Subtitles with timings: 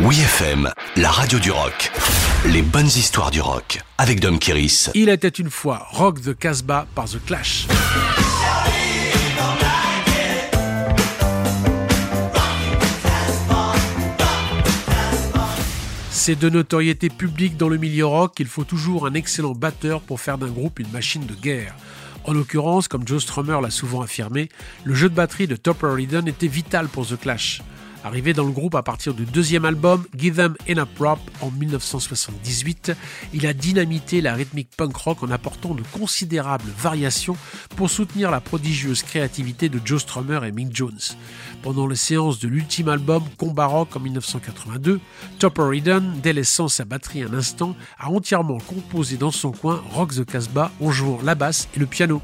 [0.00, 1.92] Oui FM, la radio du rock.
[2.46, 4.90] Les bonnes histoires du rock avec Dom Kiris.
[4.92, 7.68] Il était une fois Rock the Casbah par The Clash.
[16.10, 20.20] C'est de notoriété publique dans le milieu rock qu'il faut toujours un excellent batteur pour
[20.20, 21.76] faire d'un groupe une machine de guerre.
[22.24, 24.48] En l'occurrence, comme Joe Strummer l'a souvent affirmé,
[24.82, 27.62] le jeu de batterie de Topper Ridden était vital pour The Clash.
[28.04, 32.92] Arrivé dans le groupe à partir du deuxième album Give Them a Prop en 1978,
[33.32, 37.34] il a dynamité la rythmique punk rock en apportant de considérables variations
[37.76, 41.00] pour soutenir la prodigieuse créativité de Joe Strummer et Mick Jones.
[41.62, 45.00] Pendant les séances de l'ultime album Combat Rock en 1982,
[45.38, 50.26] Topper Eden, délaissant sa batterie un instant, a entièrement composé dans son coin Rock the
[50.26, 52.20] Casbah en jouant la basse et le piano.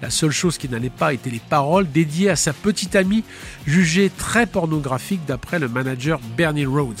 [0.00, 3.24] La seule chose qui n'allait pas était les paroles dédiées à sa petite amie,
[3.66, 7.00] jugée très pornographique d'après le manager Bernie Rhodes.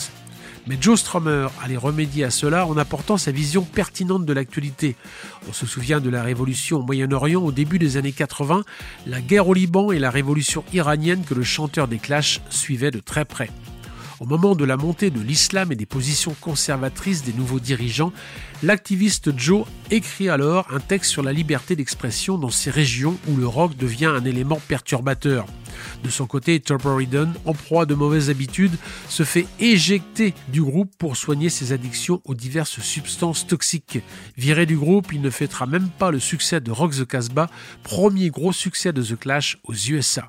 [0.66, 4.96] Mais Joe Strummer allait remédier à cela en apportant sa vision pertinente de l'actualité.
[5.48, 8.64] On se souvient de la révolution au Moyen-Orient au début des années 80,
[9.06, 13.00] la guerre au Liban et la révolution iranienne que le chanteur des Clash suivait de
[13.00, 13.48] très près.
[14.20, 18.12] Au moment de la montée de l'islam et des positions conservatrices des nouveaux dirigeants,
[18.64, 23.46] l'activiste Joe écrit alors un texte sur la liberté d'expression dans ces régions où le
[23.46, 25.46] rock devient un élément perturbateur.
[26.02, 26.60] De son côté,
[27.00, 28.76] Eden, en proie de mauvaises habitudes,
[29.08, 34.00] se fait éjecter du groupe pour soigner ses addictions aux diverses substances toxiques.
[34.36, 37.48] Viré du groupe, il ne fêtera même pas le succès de Rock the Casbah,
[37.84, 40.26] premier gros succès de The Clash aux USA.